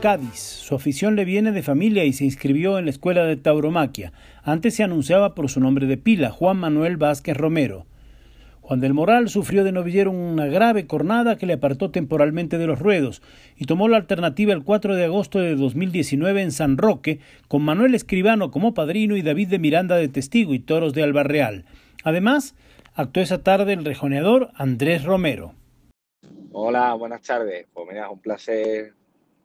Cádiz. 0.00 0.38
Su 0.38 0.74
afición 0.74 1.16
le 1.16 1.24
viene 1.24 1.52
de 1.52 1.62
familia 1.62 2.04
y 2.04 2.12
se 2.12 2.24
inscribió 2.24 2.78
en 2.78 2.84
la 2.84 2.90
escuela 2.90 3.24
de 3.24 3.36
tauromaquia. 3.36 4.12
Antes 4.42 4.74
se 4.74 4.82
anunciaba 4.82 5.34
por 5.34 5.48
su 5.48 5.60
nombre 5.60 5.86
de 5.86 5.96
pila, 5.96 6.30
Juan 6.30 6.58
Manuel 6.58 6.96
Vázquez 6.96 7.36
Romero. 7.36 7.86
Juan 8.60 8.80
del 8.80 8.94
Moral 8.94 9.28
sufrió 9.28 9.64
de 9.64 9.72
novillero 9.72 10.10
una 10.10 10.46
grave 10.46 10.86
cornada 10.86 11.36
que 11.36 11.46
le 11.46 11.54
apartó 11.54 11.90
temporalmente 11.90 12.58
de 12.58 12.66
los 12.66 12.78
ruedos 12.78 13.22
y 13.56 13.64
tomó 13.64 13.88
la 13.88 13.96
alternativa 13.96 14.52
el 14.52 14.64
4 14.64 14.96
de 14.96 15.04
agosto 15.04 15.38
de 15.38 15.56
2019 15.56 16.42
en 16.42 16.52
San 16.52 16.76
Roque, 16.76 17.20
con 17.48 17.62
Manuel 17.62 17.94
Escribano 17.94 18.50
como 18.50 18.74
padrino 18.74 19.16
y 19.16 19.22
David 19.22 19.48
de 19.48 19.58
Miranda 19.58 19.96
de 19.96 20.08
testigo 20.08 20.52
y 20.52 20.58
toros 20.58 20.92
de 20.92 21.02
Albarreal. 21.02 21.64
Además, 22.04 22.54
actuó 22.94 23.22
esa 23.22 23.42
tarde 23.42 23.72
el 23.72 23.84
rejoneador 23.84 24.50
Andrés 24.54 25.04
Romero. 25.04 25.54
Hola, 26.52 26.92
buenas 26.94 27.22
tardes. 27.22 27.66
Pues 27.72 27.88
un 28.10 28.18
placer 28.20 28.92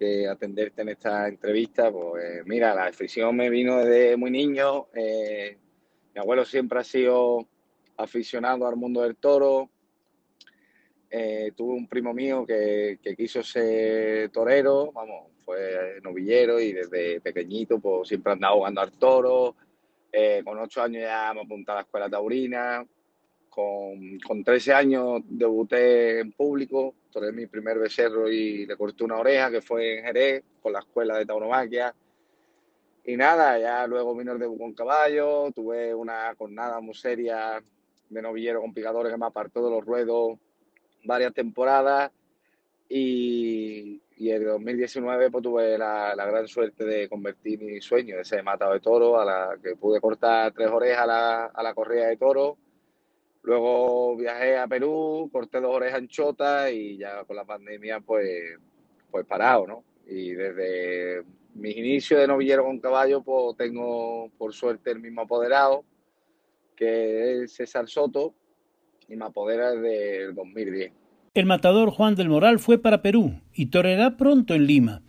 que 0.00 0.26
atenderte 0.26 0.80
en 0.80 0.88
esta 0.88 1.28
entrevista. 1.28 1.92
Pues 1.92 2.46
mira, 2.46 2.74
la 2.74 2.86
afición 2.86 3.36
me 3.36 3.50
vino 3.50 3.76
desde 3.76 4.16
muy 4.16 4.30
niño. 4.30 4.86
Eh, 4.94 5.58
mi 6.14 6.20
abuelo 6.20 6.46
siempre 6.46 6.78
ha 6.78 6.84
sido 6.84 7.46
aficionado 7.98 8.66
al 8.66 8.76
mundo 8.76 9.02
del 9.02 9.16
toro. 9.16 9.68
Eh, 11.10 11.52
tuve 11.54 11.74
un 11.74 11.86
primo 11.86 12.14
mío 12.14 12.46
que, 12.46 12.98
quiso 13.14 13.42
ser 13.42 14.30
torero, 14.30 14.90
vamos, 14.92 15.32
fue 15.44 16.00
novillero 16.02 16.58
y 16.60 16.72
desde 16.72 17.20
pequeñito 17.20 17.78
pues 17.78 18.08
siempre 18.08 18.32
andaba 18.32 18.54
jugando 18.54 18.80
al 18.80 18.92
toro. 18.92 19.54
Eh, 20.10 20.40
con 20.42 20.58
ocho 20.58 20.82
años 20.82 21.02
ya 21.02 21.30
me 21.34 21.42
apunté 21.42 21.72
a 21.72 21.74
la 21.74 21.80
escuela 21.82 22.08
taurina. 22.08 22.86
Con, 23.50 24.18
con 24.20 24.44
13 24.44 24.72
años 24.72 25.22
debuté 25.28 26.20
en 26.20 26.32
público 26.32 26.94
toré 27.10 27.32
mi 27.32 27.46
primer 27.46 27.78
becerro 27.78 28.30
y 28.30 28.66
le 28.66 28.76
corté 28.76 29.04
una 29.04 29.18
oreja, 29.18 29.50
que 29.50 29.60
fue 29.60 29.98
en 29.98 30.04
Jerez, 30.04 30.42
con 30.62 30.72
la 30.72 30.80
escuela 30.80 31.18
de 31.18 31.26
tauromaquia. 31.26 31.94
Y 33.04 33.16
nada, 33.16 33.58
ya 33.58 33.86
luego 33.86 34.16
vino 34.16 34.32
el 34.32 34.38
debut 34.38 34.58
con 34.58 34.74
caballo, 34.74 35.50
tuve 35.52 35.94
una 35.94 36.34
jornada 36.36 36.80
muy 36.80 36.94
seria 36.94 37.62
de 38.08 38.22
novillero 38.22 38.60
con 38.60 38.74
picadores 38.74 39.12
que 39.12 39.18
me 39.18 39.26
apartó 39.26 39.64
de 39.64 39.70
los 39.70 39.84
ruedos 39.84 40.38
varias 41.04 41.34
temporadas. 41.34 42.10
Y, 42.88 44.00
y 44.16 44.30
en 44.30 44.44
2019 44.44 45.30
pues, 45.30 45.42
tuve 45.44 45.78
la, 45.78 46.14
la, 46.16 46.26
gran 46.26 46.48
suerte 46.48 46.84
de 46.84 47.08
convertir 47.08 47.60
mi 47.60 47.80
sueño 47.80 48.16
de 48.16 48.24
ser 48.24 48.42
matado 48.42 48.72
de 48.72 48.80
toro, 48.80 49.20
a 49.20 49.24
la 49.24 49.58
que 49.62 49.76
pude 49.76 50.00
cortar 50.00 50.52
tres 50.52 50.68
orejas 50.68 51.02
a 51.02 51.06
la, 51.06 51.44
a 51.46 51.62
la 51.62 51.72
correa 51.72 52.08
de 52.08 52.16
toro 52.16 52.58
Luego 53.42 54.16
viajé 54.16 54.58
a 54.58 54.66
Perú, 54.66 55.30
corté 55.32 55.60
dos 55.60 55.74
orejas 55.74 55.98
anchotas 55.98 56.70
y 56.72 56.98
ya 56.98 57.24
con 57.24 57.36
la 57.36 57.44
pandemia 57.44 58.00
pues, 58.00 58.58
pues 59.10 59.26
parado, 59.26 59.66
¿no? 59.66 59.84
Y 60.06 60.32
desde 60.32 61.22
mis 61.54 61.76
inicios 61.76 62.20
de 62.20 62.26
novillero 62.26 62.64
con 62.64 62.78
caballo 62.78 63.22
pues 63.22 63.56
tengo 63.56 64.30
por 64.38 64.52
suerte 64.52 64.90
el 64.90 65.00
mismo 65.00 65.22
apoderado 65.22 65.84
que 66.80 67.42
es 67.42 67.52
César 67.52 67.88
Soto 67.88 68.34
y 69.06 69.14
me 69.14 69.26
apodera 69.26 69.72
desde 69.72 70.24
el 70.24 70.34
2010. 70.34 70.92
El 71.34 71.46
matador 71.46 71.90
Juan 71.90 72.14
del 72.14 72.30
Moral 72.30 72.58
fue 72.58 72.78
para 72.78 73.02
Perú 73.02 73.40
y 73.52 73.66
torerá 73.66 74.16
pronto 74.16 74.54
en 74.54 74.66
Lima. 74.66 75.02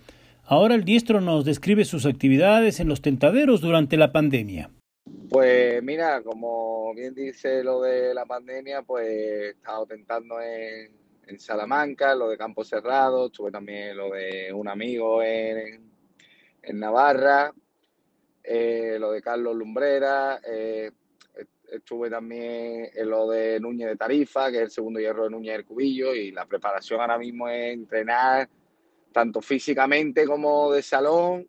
Ahora 0.43 0.75
el 0.75 0.83
diestro 0.83 1.21
nos 1.21 1.45
describe 1.45 1.85
sus 1.85 2.05
actividades 2.05 2.81
en 2.81 2.89
los 2.89 3.01
tentaderos 3.01 3.61
durante 3.61 3.95
la 3.95 4.11
pandemia. 4.11 4.69
Pues 5.31 5.81
mira, 5.81 6.21
como 6.21 6.93
bien 6.93 7.13
dice 7.15 7.63
lo 7.63 7.79
de 7.79 8.13
la 8.13 8.25
pandemia, 8.25 8.81
pues 8.81 9.07
he 9.07 9.49
estado 9.51 9.85
tentando 9.85 10.41
en, 10.41 10.99
Salamanca, 11.39 12.13
lo 12.15 12.27
de 12.27 12.37
Campo 12.37 12.65
Cerrado, 12.65 13.27
estuve 13.27 13.49
también 13.49 13.95
lo 13.95 14.09
de 14.09 14.51
un 14.51 14.67
amigo 14.67 15.23
en, 15.23 15.89
Navarra, 16.73 17.53
eh, 18.43 18.97
lo 18.99 19.13
de 19.13 19.21
Carlos 19.21 19.55
Lumbrera, 19.55 20.41
eh, 20.45 20.91
estuve 21.71 22.09
también 22.09 22.89
en 22.93 23.09
lo 23.09 23.29
de 23.29 23.57
Núñez 23.61 23.87
de 23.87 23.95
Tarifa, 23.95 24.51
que 24.51 24.57
es 24.57 24.63
el 24.63 24.71
segundo 24.71 24.99
hierro 24.99 25.23
de 25.23 25.29
Núñez 25.29 25.53
del 25.53 25.65
Cubillo, 25.65 26.13
y 26.13 26.33
la 26.33 26.45
preparación 26.45 26.99
ahora 26.99 27.17
mismo 27.17 27.47
es 27.47 27.73
entrenar 27.73 28.49
tanto 29.13 29.41
físicamente 29.41 30.25
como 30.25 30.73
de 30.73 30.83
salón 30.83 31.47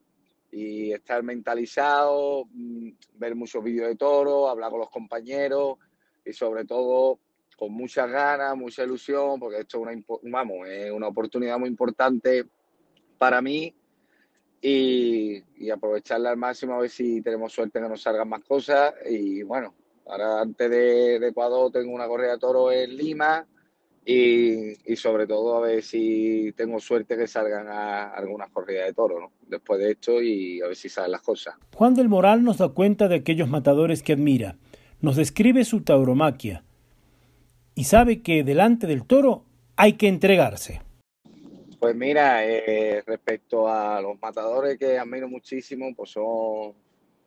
y 0.52 0.92
estar 0.92 1.22
mentalizado, 1.22 2.44
mm, 2.52 2.90
ver 3.14 3.34
muchos 3.34 3.64
vídeos 3.64 3.88
de 3.88 3.96
toro, 3.96 4.48
hablar 4.48 4.70
con 4.70 4.80
los 4.80 4.90
compañeros 4.90 5.78
y 6.24 6.32
sobre 6.34 6.66
todo 6.66 7.18
con 7.56 7.72
muchas 7.72 8.10
ganas, 8.10 8.56
mucha 8.56 8.84
ilusión, 8.84 9.40
porque 9.40 9.60
esto 9.60 9.78
es 9.78 9.82
una, 9.82 10.30
vamos, 10.30 10.68
es 10.68 10.90
una 10.90 11.08
oportunidad 11.08 11.58
muy 11.58 11.70
importante 11.70 12.44
para 13.16 13.40
mí 13.40 13.74
y, 14.60 15.42
aprovecharla 15.70 16.30
al 16.30 16.36
máximo 16.36 16.74
a 16.74 16.80
ver 16.80 16.90
si 16.90 17.22
tenemos 17.22 17.52
suerte 17.52 17.80
que 17.80 17.88
nos 17.88 18.02
salgan 18.02 18.28
más 18.28 18.44
cosas. 18.44 18.92
Y 19.08 19.42
bueno, 19.42 19.74
ahora 20.06 20.42
antes 20.42 20.68
de, 20.68 21.18
de 21.18 21.28
Ecuador 21.28 21.72
tengo 21.72 21.94
una 21.94 22.06
correa 22.06 22.32
de 22.32 22.38
toro 22.38 22.70
en 22.70 22.94
Lima 22.94 23.46
y, 24.04 24.96
sobre 24.96 25.26
todo 25.26 25.56
a 25.56 25.60
ver 25.60 25.82
si 25.82 26.52
tengo 26.56 26.80
suerte 26.80 27.16
que 27.16 27.26
salgan 27.26 27.68
a 27.68 28.08
algunas 28.08 28.50
corridas 28.50 28.86
de 28.86 28.94
toro, 28.94 29.20
¿no? 29.20 29.32
Después 29.46 29.80
de 29.80 29.92
esto 29.92 30.20
y 30.20 30.60
a 30.60 30.66
ver 30.66 30.76
si 30.76 30.88
salen 30.88 31.12
las 31.12 31.22
cosas. 31.22 31.54
Juan 31.74 31.94
del 31.94 32.08
Moral 32.08 32.42
nos 32.42 32.58
da 32.58 32.68
cuenta 32.68 33.08
de 33.08 33.16
aquellos 33.16 33.48
matadores 33.48 34.02
que 34.02 34.12
admira, 34.12 34.56
nos 35.00 35.16
describe 35.16 35.64
su 35.64 35.82
tauromaquia 35.82 36.64
y 37.74 37.84
sabe 37.84 38.22
que 38.22 38.44
delante 38.44 38.86
del 38.86 39.04
toro 39.04 39.44
hay 39.76 39.94
que 39.94 40.08
entregarse. 40.08 40.82
Pues 41.78 41.96
mira, 41.96 42.44
eh, 42.46 43.02
respecto 43.06 43.68
a 43.68 44.00
los 44.00 44.20
matadores 44.20 44.78
que 44.78 44.98
admiro 44.98 45.28
muchísimo, 45.28 45.92
pues 45.96 46.10
son 46.10 46.74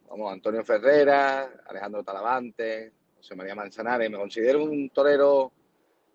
vamos, 0.10 0.32
Antonio 0.32 0.64
Ferrera, 0.64 1.50
Alejandro 1.68 2.04
Talavante, 2.04 2.94
José 3.18 3.36
María 3.36 3.56
Manzanares. 3.56 4.10
Me 4.10 4.18
considero 4.18 4.64
un 4.64 4.90
torero 4.92 5.52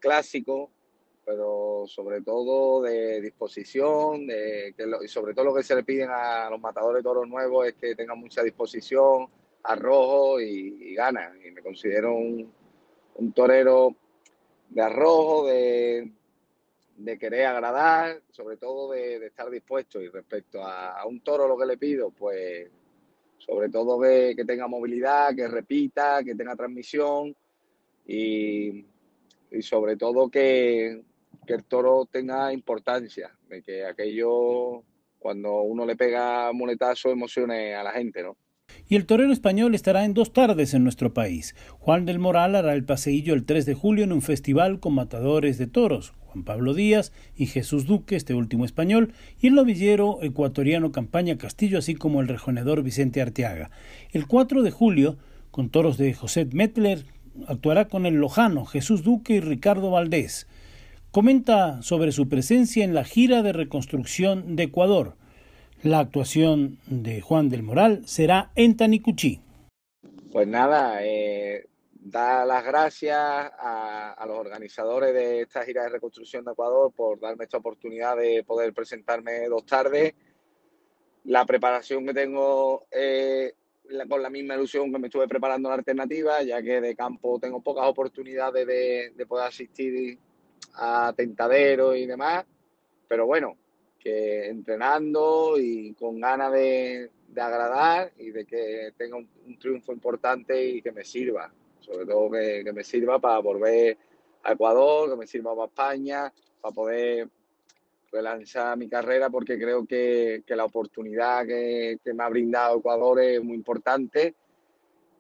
clásico, 0.01 0.71
pero 1.25 1.85
sobre 1.87 2.23
todo 2.23 2.83
de 2.83 3.21
disposición, 3.21 4.27
de, 4.27 4.75
y 5.05 5.09
sobre 5.09 5.35
todo 5.35 5.45
lo 5.45 5.55
que 5.55 5.63
se 5.63 5.77
le 5.77 5.85
piden 5.85 6.09
a 6.11 6.51
los 6.51 6.61
matadores 6.61 7.01
de 7.01 7.09
toros 7.09 7.29
nuevos 7.29 7.69
es 7.69 7.75
que 7.75 7.95
tengan 7.95 8.19
mucha 8.19 8.43
disposición, 8.43 9.29
arrojo 9.63 10.41
y, 10.41 10.95
ganas. 10.95 11.37
Y 11.45 11.51
me 11.53 11.63
considero 11.63 12.15
un, 12.15 12.53
torero 13.33 13.95
de 14.71 14.83
arrojo, 14.83 15.47
de, 15.47 16.11
de 16.97 17.19
querer 17.19 17.47
agradar, 17.47 18.23
sobre 18.31 18.57
todo 18.57 18.91
de, 18.91 19.25
estar 19.27 19.49
dispuesto. 19.51 20.01
Y 20.01 20.09
respecto 20.09 20.65
a, 20.65 21.07
un 21.07 21.21
toro 21.21 21.47
lo 21.47 21.57
que 21.57 21.67
le 21.67 21.77
pido, 21.77 22.11
pues 22.11 22.69
sobre 23.39 23.69
todo 23.69 24.01
que, 24.01 24.35
que 24.37 24.45
tenga 24.45 24.67
movilidad, 24.67 25.35
que 25.35 25.47
repita, 25.49 26.25
que 26.25 26.35
tenga 26.35 26.57
transmisión 26.57 27.35
y, 28.07 28.85
y 29.51 29.63
sobre 29.63 29.97
todo 29.97 30.31
que, 30.31 31.03
el 31.47 31.65
toro 31.65 32.07
tenga 32.09 32.53
importancia, 32.53 33.37
de 33.49 33.61
que 33.61 33.85
aquello, 33.85 34.85
cuando 35.19 35.63
uno 35.63 35.85
le 35.85 35.97
pega 35.97 36.53
monetazo, 36.53 37.11
emocione 37.11 37.75
a 37.75 37.83
la 37.83 37.91
gente, 37.91 38.23
¿no? 38.23 38.37
Y 38.89 38.95
el 38.95 39.05
torero 39.05 39.33
español 39.33 39.75
estará 39.75 40.05
en 40.05 40.15
dos 40.15 40.33
tardes 40.33 40.75
en 40.75 40.85
nuestro 40.85 41.13
país. 41.13 41.57
Juan 41.81 42.07
del 42.07 42.21
Moral 42.21 42.55
hará 42.55 42.73
el 42.73 42.85
paseillo 42.85 43.35
el 43.35 43.45
3 43.45 43.67
de 43.67 43.75
julio 43.75 44.05
en 44.05 44.13
un 44.13 44.23
festival 44.23 44.79
con 44.79 44.95
matadores 44.95 45.59
de 45.59 45.67
toros, 45.67 46.13
Juan 46.27 46.45
Pablo 46.45 46.75
Díaz 46.75 47.13
y 47.37 47.47
Jesús 47.47 47.87
Duque, 47.87 48.15
este 48.15 48.35
último 48.35 48.65
español, 48.65 49.13
y 49.41 49.49
el 49.49 49.55
novillero 49.55 50.19
ecuatoriano 50.23 50.93
Campaña 50.93 51.37
Castillo, 51.37 51.79
así 51.79 51.97
como 51.97 52.21
el 52.21 52.29
rejonedor 52.29 52.83
Vicente 52.83 53.21
Arteaga. 53.21 53.71
El 54.13 54.27
4 54.27 54.63
de 54.63 54.71
julio, 54.71 55.19
con 55.51 55.71
toros 55.71 55.99
de 55.99 56.15
José 56.15 56.47
Metler, 56.53 57.05
actuará 57.47 57.89
con 57.89 58.07
el 58.07 58.15
Lojano, 58.15 58.65
Jesús 58.65 59.03
Duque 59.03 59.35
y 59.35 59.41
Ricardo 59.41 59.91
Valdés. 59.91 60.47
comenta 61.11 61.83
sobre 61.83 62.13
su 62.13 62.29
presencia 62.29 62.85
en 62.85 62.95
la 62.95 63.05
gira 63.05 63.43
de 63.43 63.53
reconstrucción 63.53 64.57
de 64.57 64.65
Ecuador. 64.65 65.17
La 65.83 65.99
actuación 65.99 66.79
de 66.87 67.21
Juan 67.21 67.49
del 67.49 67.63
Moral 67.63 68.03
será 68.07 68.51
en 68.55 68.77
Tanicuchí. 68.77 69.41
Pues 70.31 70.47
nada, 70.47 70.99
eh, 71.03 71.67
dar 71.93 72.47
las 72.47 72.65
gracias 72.65 73.19
a, 73.19 74.13
a, 74.13 74.27
los 74.27 74.39
organizadores 74.39 75.13
de 75.13 75.43
esta 75.43 75.65
gira 75.65 75.83
de 75.83 75.89
reconstrucción 75.89 76.45
de 76.45 76.53
Ecuador 76.53 76.93
por 76.95 77.19
darme 77.19 77.45
esta 77.45 77.59
oportunidad 77.59 78.17
de 78.17 78.45
poder 78.45 78.73
presentarme 78.73 79.49
dos 79.49 79.67
tardes. 79.67 80.15
La 81.25 81.45
preparación 81.45 82.07
que 82.07 82.15
tengo 82.15 82.87
eh, 82.91 83.55
con 84.09 84.23
la 84.23 84.31
misma 84.31 84.55
ilusión 84.55 84.93
que 84.93 84.99
me 84.99 85.09
estuve 85.09 85.29
preparando 85.29 85.69
la 85.69 85.77
alternativa, 85.77 86.43
ya 86.43 86.63
que 86.63 86.81
de 86.81 86.95
campo 86.95 87.39
tengo 87.41 87.61
pocas 87.61 87.87
oportunidades 87.87 88.67
de, 88.67 89.13
de 89.17 89.27
poder 89.27 89.49
asistir 89.49 90.19
a 90.75 91.13
tentaderos 91.17 91.97
y 91.97 92.07
demás. 92.07 92.45
Pero 93.09 93.27
bueno, 93.27 93.57
que 93.99 94.49
entrenando 94.49 95.59
y 95.59 95.95
con 95.95 96.21
ganas 96.21 96.53
de, 96.53 97.11
de 97.29 97.41
agradar 97.41 98.13
y 98.19 98.31
de 98.31 98.45
que 98.45 98.93
tenga 98.97 99.17
un, 99.17 99.29
un, 99.47 99.59
triunfo 99.59 99.93
importante 99.93 100.65
y 100.65 100.83
que 100.83 100.93
me 100.93 101.05
sirva. 101.05 101.53
Sobre 101.81 102.07
todo 102.07 102.31
que, 102.31 102.63
que 102.65 102.73
me 102.73 102.85
sirva 102.85 103.19
para 103.19 103.39
volver 103.39 103.99
a 104.43 104.53
Ecuador, 104.53 105.11
que 105.11 105.17
me 105.17 105.27
sirva 105.27 105.55
para 105.55 105.67
España, 105.67 106.33
para 106.61 106.75
poder 106.75 107.29
relanzar 108.13 108.77
mi 108.77 108.89
carrera 108.89 109.31
porque 109.31 109.59
creo 109.59 109.87
que, 109.87 110.43
la 110.49 110.65
oportunidad 110.65 111.47
que, 111.47 111.99
me 112.15 112.25
ha 112.25 112.29
brindado 112.29 112.79
Ecuador 112.79 113.21
es 113.21 113.43
muy 113.43 113.55
importante 113.55 114.35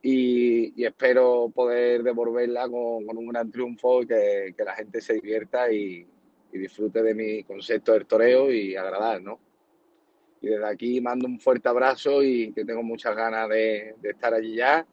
y, 0.03 0.85
espero 0.85 1.51
poder 1.55 2.03
devolverla 2.03 2.69
con, 2.69 3.17
un 3.17 3.29
gran 3.29 3.51
triunfo 3.51 4.03
y 4.03 4.07
que, 4.07 4.55
la 4.65 4.75
gente 4.75 5.01
se 5.01 5.15
divierta 5.15 5.71
y, 5.73 6.07
y, 6.53 6.59
disfrute 6.59 7.03
de 7.03 7.15
mi 7.15 7.45
concepto 7.45 7.93
del 7.93 8.07
toreo 8.07 8.53
y 8.53 8.77
agradar, 8.77 9.23
¿no? 9.23 9.39
Y 10.43 10.49
desde 10.49 10.67
aquí 10.67 11.01
mando 11.01 11.27
un 11.27 11.39
fuerte 11.39 11.69
abrazo 11.69 12.23
y 12.23 12.53
que 12.53 12.65
tengo 12.65 12.83
muchas 12.83 13.15
ganas 13.15 13.49
de, 13.51 13.95
de 14.01 14.11
estar 14.11 14.33
allí 14.33 14.57
ya 14.57 14.87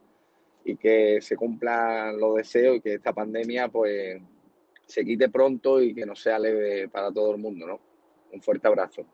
y 0.65 0.75
que 0.75 1.21
se 1.21 1.38
cumplan 1.38 2.19
los 2.19 2.35
deseos 2.35 2.75
y 2.77 2.81
que 2.81 2.95
esta 2.95 3.13
pandemia 3.13 3.69
pues 3.69 4.21
se 4.88 5.04
quite 5.04 5.30
pronto 5.30 5.81
y 5.81 5.94
que 5.94 6.06
no 6.06 6.16
sea 6.16 6.39
leve 6.39 6.88
para 6.88 7.12
todo 7.12 7.31
el 7.31 7.38
mundo, 7.38 7.68
¿no? 7.68 7.80
Un 8.31 8.42
fuerte 8.42 8.68
abrazo. 8.68 9.06